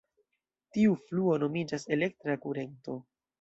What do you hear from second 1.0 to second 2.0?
fluo nomiĝas